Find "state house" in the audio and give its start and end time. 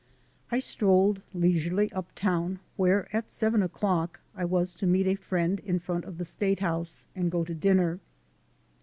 6.25-7.05